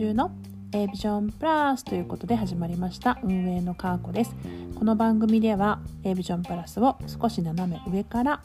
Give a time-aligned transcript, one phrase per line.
[0.00, 0.30] 週の
[0.72, 3.18] A ビジョンプラスということで始まりました。
[3.22, 4.34] 運営のカーコです。
[4.74, 8.42] この番組では A ビジョンプラスを少し斜め上から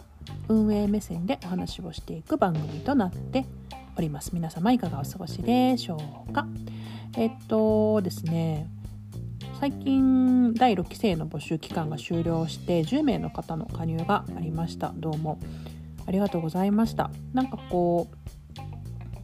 [0.49, 3.45] 運営目線でお話をしていく番組となって
[3.97, 4.31] おります。
[4.33, 6.45] 皆様いかがお過ごしでしょうか。
[7.15, 8.67] えっとですね
[9.57, 14.91] 最近第6期生の募集期間が終了して10名の方の加入がありました。
[14.97, 15.39] どうも
[16.05, 17.11] ありがとうございました。
[17.33, 18.34] なんかこう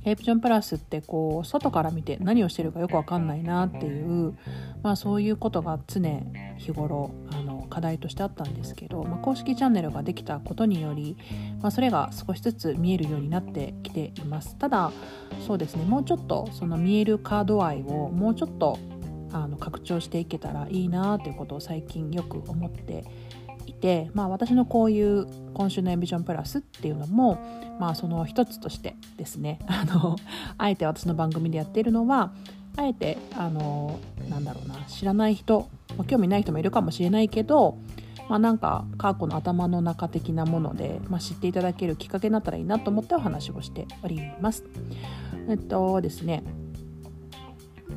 [0.03, 4.35] エイプジョンプラスってこう外から見て何をしてるかよくわかんないなっていう、
[4.81, 6.01] まあ、そういうことが常
[6.57, 11.17] 日頃あの課題としてあったんですけど、まあ、公式チャンネルができたことにより、
[11.61, 14.55] まあ、それが少しずつ見えるようになってきています。
[14.57, 14.91] ただ
[15.45, 18.79] そうですねもうちょっとその見えるカード愛をもうちょっと
[19.33, 23.05] あの拡張していけたらいいなということを最近よく思って
[23.65, 27.37] いて、まあ、私のこういう今週のエンビジョンプラスっていうのも、
[27.79, 30.15] まあ、その一つとしてですね あの
[30.57, 32.31] あえて私の番組でやっているのは
[32.77, 35.67] あえてあのなんだろうな知らない人、
[35.97, 37.77] ま、興味ない人もいるかもしれないけど、
[38.29, 44.63] まあ、なんかカーコの頭の中的なもので、まあ、知っていただけるきっかけになったらいいなと思ってお話をしております。
[45.49, 46.43] えっとですね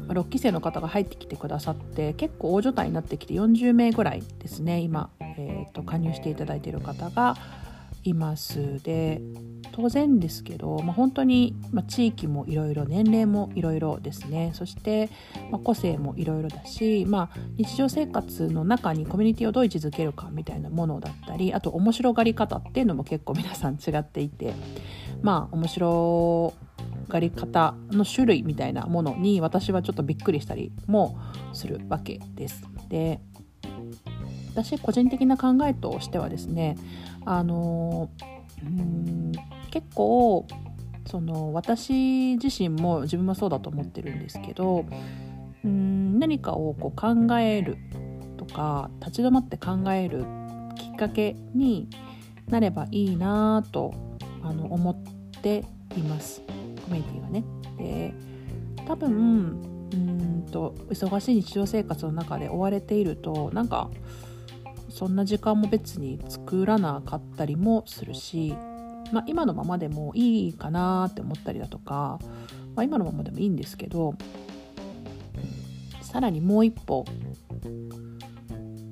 [0.09, 7.37] 6期生の方が入ってきてくださって結構大所帯になってきて40名ぐらいですね今えーと、加入していただいている方が
[8.05, 8.83] います。
[8.83, 9.21] で
[9.73, 14.53] 当然ですけど、まあ、本当に、まあ、地域もいろいろ年齢もいろいろですね。
[14.55, 15.09] そして、
[15.51, 24.55] まあ、個性もいろいろだし、まあ、日常生活の中にコミュニティをどう位置づけるかみたいなものだったりあと面白がり方っていうのも結構皆さん違っていて
[25.23, 26.55] まあ面白
[27.05, 31.19] がり方の種類みたいなものに私はちょっとびっくりしたりも
[31.53, 32.63] するわけです。
[32.89, 33.21] で
[34.55, 36.77] 私個人的な考えとしてはですね
[37.25, 38.11] あの
[38.63, 39.33] うん
[39.71, 40.47] 結構
[41.07, 44.87] その私自身も自分もそうだと思ってるんですけど
[45.65, 47.77] うん何かをこう考える
[48.37, 50.25] とか立ち止まって考える
[50.77, 51.89] きっかけに
[52.49, 53.93] なればいいなと
[54.43, 55.65] あの思って
[55.97, 56.43] います
[56.85, 57.45] コミュニティがね。
[57.79, 58.15] で
[58.87, 63.91] 多分うんと忙しい日常生活の中で追われているとなんか
[64.89, 68.55] そんな時間も別に作らなかったりもするし、
[69.13, 72.19] まあ、今のままでもいいかなって思ったりだとか、
[72.77, 74.15] まあ、今のままでもいいんですけど
[76.01, 77.05] さらにもう一歩、
[77.67, 77.71] う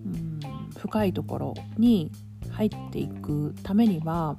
[0.09, 0.41] ん、
[0.77, 2.11] 深いところに
[2.51, 4.37] 入っていくためには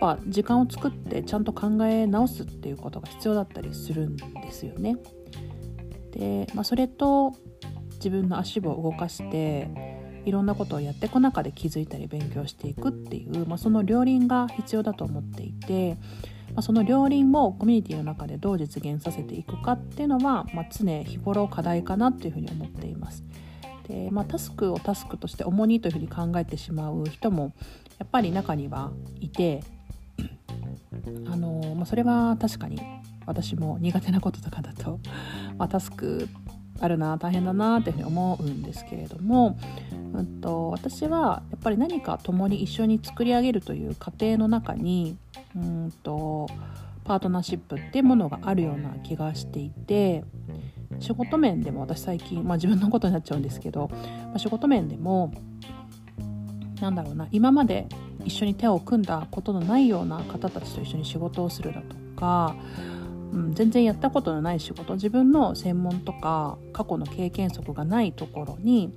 [0.00, 4.96] ぱ時間を作ってちゃんと考え直すっていうことが必要だったりするんですよね。
[6.12, 7.34] で、まあ、それと
[7.92, 9.68] 自分の足を動かして
[10.24, 15.98] いろんなことをやっていく中で気づいたり勉強していくっていう、まあ、その両輪が必要だと思っていて、
[16.54, 23.24] まあ、その両輪をコミュニティの中でどう実現させていくかっていうのは、まあ、常日頃課題かなっていうふうに思っています。
[23.88, 27.52] でまあ、タスクをタスクとして重荷というふうに考えてしまう人も
[27.98, 29.64] やっぱり中にはいて
[31.26, 32.80] あの、まあ、それは確かに
[33.26, 35.00] 私も苦手なこととかだと、
[35.58, 36.28] まあ、タスク
[36.80, 39.58] あるな大変だなっていうふうに思うんですけれども、
[40.14, 45.18] うんと、私はやっぱり何か共に一緒に作り上げるという過程の中に
[45.54, 46.48] うんと
[47.04, 50.24] パートナーシップっていうものがあるような気がしていて
[51.00, 55.32] 仕事面でも私最近、まあ、自分のことになっちゃうんですけど、まあ、仕事面でも
[56.80, 57.88] なんだろうな今まで
[58.24, 62.54] 一緒に手を組んだことのないような方たちと一緒に仕事をするだとか
[63.32, 68.92] うん、全然やったことのない仕事自分の専門とか過去の経験則がないところに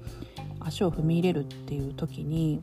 [0.60, 2.62] 足を踏み入れるっていう時に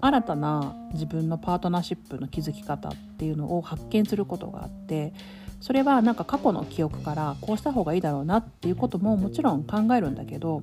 [0.00, 5.12] 新たな自分のパートナーシップの築き方っていうのを発見することがあって
[5.60, 10.60] それはなんか過去の記憶からこうした方がいいだろうなっていうことももちろん考えるんだけど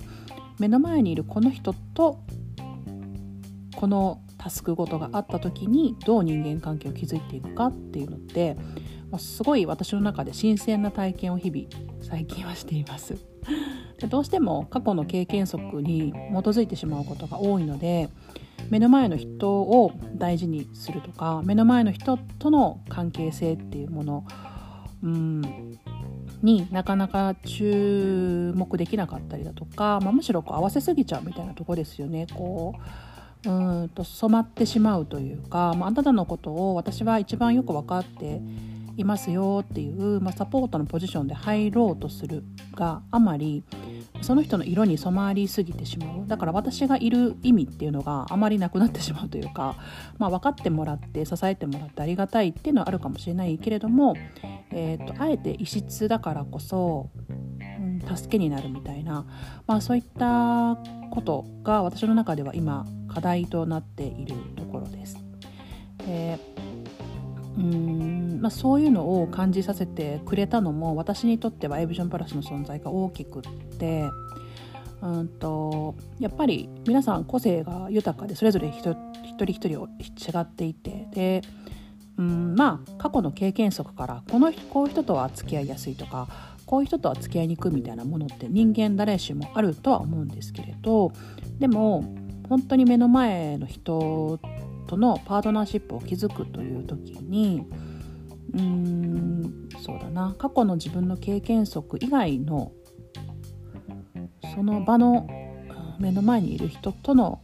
[0.60, 2.20] 目の前にいるこの人と
[3.74, 8.58] このタスクごとがあった時にどう人間関係を築いていくかっていうのって
[9.16, 11.66] すごい私の中で新鮮な体験を日々
[12.02, 13.16] 最近はしています
[13.98, 16.16] でどうしても過去の経験則に基
[16.48, 18.10] づいてしまうことが多いので
[18.68, 24.26] 目の前の人を大事にするとか目の前の人との関係性っていうもの、
[25.02, 25.42] うん、
[26.42, 32.26] になかなか注目できなかったりだとか、まあ、むしろこう合わせすぎちゃうみたいなとこですよね。
[32.34, 33.13] こう
[33.46, 38.40] うんと染まってしまうというか、まあ、なたのことを私は一番よく分かって
[38.96, 42.44] いますよっていう、まあ、サポートのポジションで入ろうとする
[42.74, 43.64] があまり
[44.22, 46.26] その人の色に染まりすぎてしまう。
[46.26, 49.76] だから私がいる意味っていうのがあまりなくなってしまうというか、
[50.18, 54.14] まあ、分かってもらって支えてもらってありがたいっていうのはあるかもしれないけれども、
[54.70, 57.10] えーと、あえて異質だからこそ、
[58.14, 59.26] 助けになるみたいな、
[59.66, 60.78] まあ、そういった
[61.10, 65.16] ことが私の中では今課題となっているところです。
[65.98, 66.38] で
[67.56, 73.42] うーんまあ、そういうのを感じさせてくれたのも私にとってはエビジョンプラスの存在が大きくっ
[73.78, 74.04] て
[75.00, 81.42] うんとやっぱり皆さん個性が豊かでそれぞれ一人一人を違っていてで
[82.18, 86.26] うんまあ過去の経験則からこのこういう人とは付き合いやすいとか
[86.66, 91.12] こういう人とは付き合いにくいみたいなものって人間誰しもあるとは思うんですけれど
[91.60, 94.38] でも本当に目の前の人
[94.86, 97.66] とのパートナーシップを築くという時に
[98.52, 102.72] うーんそうだな過去の自分の経験則以外の
[104.54, 105.28] その場の
[105.98, 107.40] 目の前にいる人との、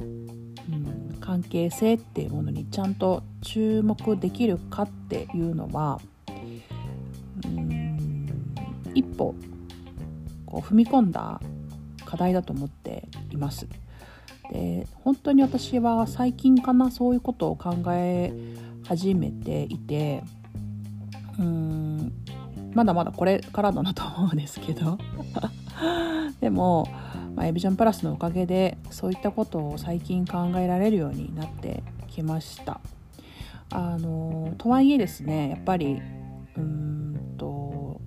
[0.00, 6.00] うん、関係性っていうものにちゃんと注目できるかっていうのは
[7.44, 8.26] うん
[8.94, 9.34] 一歩
[10.46, 11.40] こう踏み込んだ
[12.04, 13.66] 課題だと思っています。
[14.50, 18.32] で本当に私は最近かなそういうことを考え
[18.84, 20.22] 始めていて
[21.38, 22.12] うーん
[22.74, 24.98] まだまだこれからだなと思うんですけど。
[26.40, 26.86] でも、
[27.34, 32.80] まあ、エビジョンプラスのおかげでそういったことを最近考えられるようになってきました。
[33.70, 36.00] あのとはいえですねやっぱり
[36.56, 38.00] うんと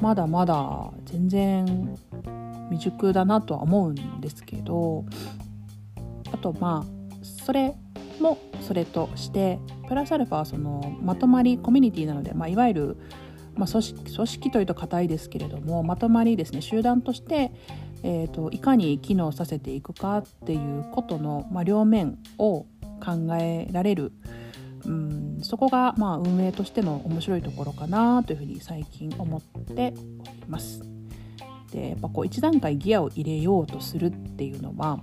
[0.00, 1.96] まだまだ全然
[2.70, 5.04] 未熟だなとは思うんですけど
[6.52, 7.74] とまあそれ
[8.20, 9.58] もそれとして
[9.88, 12.96] プラスアルファはそのまとまりコミュニティなので、まあ、いわゆる、
[13.54, 17.52] まあ、組織組織というと硬いですけれどもまとまりですね集団として、
[18.02, 22.66] えーと、いかに機能させていくかっていうことの、まあ、両面を
[23.04, 24.12] 考えられる、
[24.84, 29.92] うん、そこがまあ運営としての面白いところかなというふうに最近思って
[30.32, 30.82] おります。
[31.72, 35.00] でやっぱこう一段階ギアを入れようとするっていうのは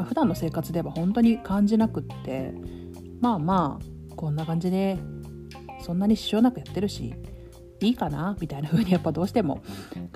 [0.00, 2.54] まあ、普段の生活では本当に感じなくって
[3.20, 3.78] まあま
[4.10, 4.98] あこんな感じで
[5.82, 7.14] そんなに支障なくやってるし
[7.80, 9.62] いいかなみたいな風にやっぱどうしても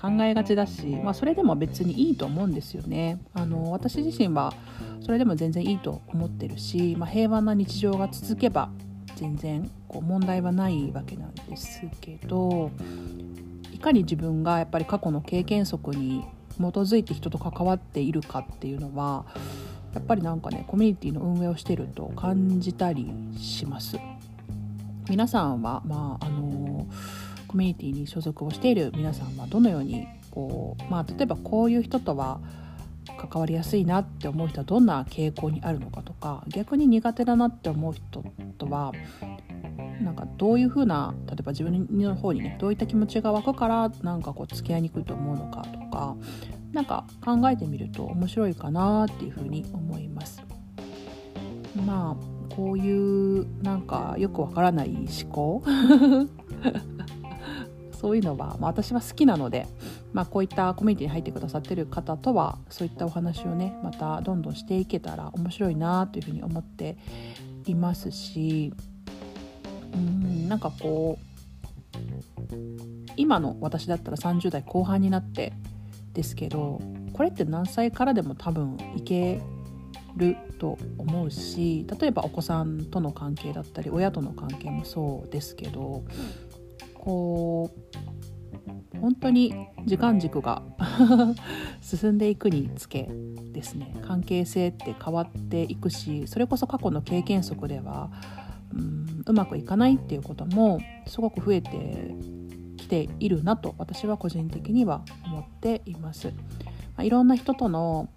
[0.00, 3.20] 考えがちだし、まあ、それでも別にいいと思うんですよね。
[3.34, 4.54] あの私自身は
[5.00, 8.70] それでも全然いいと思ってるし、まあ、平和な日常が続けば
[9.16, 12.70] 全然こう問題はないわけなんですけど
[13.72, 16.24] いかに自分がやっぱり過去の経験則に
[16.58, 19.26] 基づいて人と関わっているかっていうのは
[19.94, 23.98] やっぱりなんかねコミュニティの運営をしてると感じたりします。
[25.08, 26.86] 皆さんはまああの
[27.46, 32.40] コミュニティに所属をしている皆さんはどのようにこうまあ例えばこういう人とは
[33.28, 38.24] 関わりやすいなって思う人はどんな傾向にあるのかとか逆に苦手だなって思う人
[38.58, 38.92] とは
[40.00, 46.16] なんかどういうふうな例えば自分の方にねどういった気持ちが湧くからなんかこう付き合いにくいと思うのかとか
[46.74, 50.42] なんか考えてみると面白いかなっていうふうに思います。
[51.86, 55.62] まあこういうなんかよくわからない思考
[57.92, 59.66] そういうのは、まあ、私は好きなので、
[60.12, 66.96] まあ、こういったコミュニティに入ってくださってる方とはそういったお話をねまたどんどんしていけたら面白いなというふうに思って
[67.66, 68.72] いますし
[69.94, 72.54] うんなんかこう
[73.16, 75.52] 今の私だったら30代後半になって
[76.14, 76.80] ですけど
[77.12, 79.40] これって何歳からでも多分いけ
[80.16, 86.04] ると思うし例えばお子さんとの関係だったり親との関係もそうですけど
[86.94, 87.70] こ
[88.94, 89.54] う本当に
[89.84, 90.62] 時間軸が
[91.82, 93.10] 進んでいくにつけ
[93.52, 93.94] ですね。
[94.02, 98.10] 関係性って変わっていくしそれこそ過去の経験則では
[98.72, 102.14] うんうまくいかないっていうこともすごく増えて
[102.84, 106.28] きているなと私は個人的には思っています。
[106.28, 106.32] ま
[106.98, 108.08] あ、いろんな人との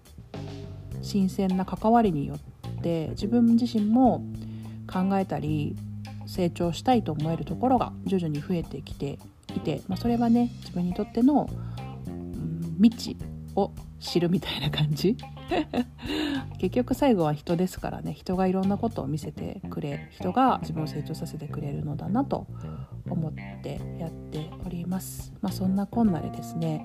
[1.02, 4.24] 新鮮な関わりによって自分自身も
[4.90, 5.76] 考えたり
[6.26, 9.18] 成長したいと思えるところが徐々に増えてきて
[9.56, 11.48] いて、まあ、それはね自分にとっての、
[12.06, 13.16] うん、未知
[13.56, 15.16] を知るみたいな感じ
[16.58, 22.46] 結局最後は人ですからね人がいろんなことを見せてくれ人が自分を成長させてくれるのだなと
[23.08, 23.32] 思っ
[23.62, 24.27] てやって
[24.98, 25.32] ます。
[25.40, 26.84] まあ、そんなこんなでですね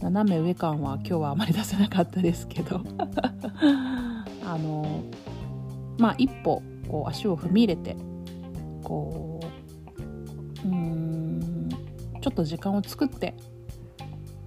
[0.00, 2.82] 斜め上感は今日はあまり出せなかったですけど
[4.44, 5.02] あの
[5.98, 7.96] まあ一歩こう足を踏み入れて
[8.84, 9.40] こ
[10.64, 11.68] ううん
[12.20, 13.34] ちょっと時間を作って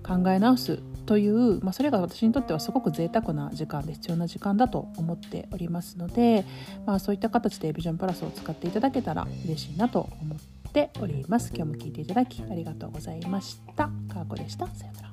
[0.03, 6.46] 考え直すという、まあ、それが私にとってはすごく贅沢な時間で必要な時間だと思っておりますので、
[6.86, 11.51] まあ、そういった形でビジョンプラスを使っていただけたら嬉しいなと思ってっております。
[11.53, 13.83] 今日も聞いていただきありがとうございました。
[13.83, 14.67] かーこでした。
[14.67, 15.10] さようなら。